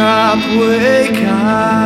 [0.00, 1.80] up, wake up,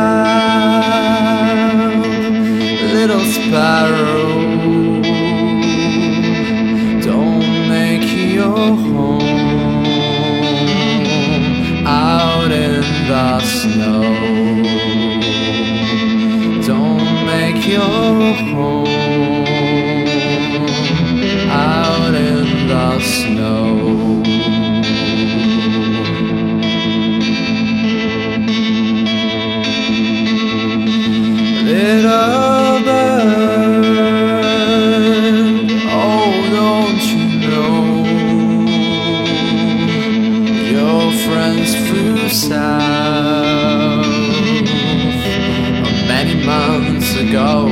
[2.93, 5.01] little sparrow.
[7.01, 9.21] Don't make your home
[11.85, 14.03] out in the snow.
[16.65, 18.87] Don't make your home
[21.49, 23.64] out in the snow.
[31.75, 34.45] Little bird,
[35.91, 37.75] oh, don't you know
[40.71, 44.07] your friends flew south
[46.07, 47.67] many months ago?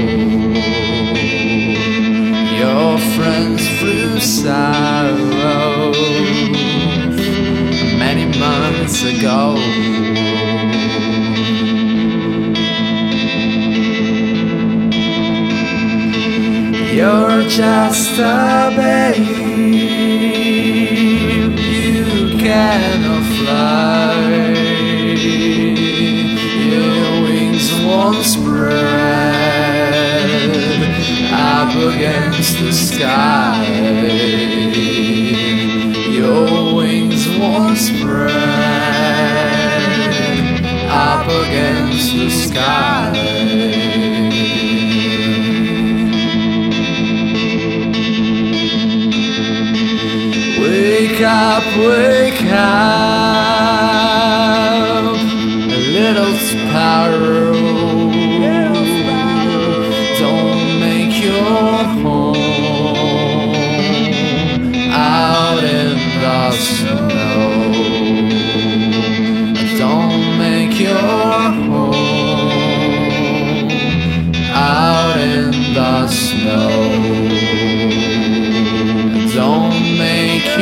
[2.60, 5.32] Your friends flew south
[7.98, 9.93] many months ago.
[17.04, 19.18] You're just a babe,
[21.60, 24.16] you cannot fly.
[26.72, 28.80] Your wings won't spread
[31.34, 33.66] up against the sky.
[36.10, 38.32] Your wings won't spread
[40.88, 43.33] up against the sky.
[51.14, 52.93] Wake up, wake up.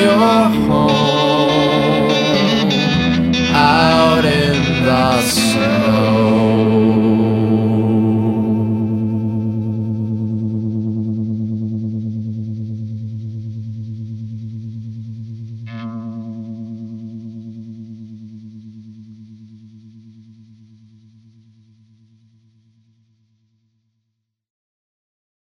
[0.01, 1.00] your home.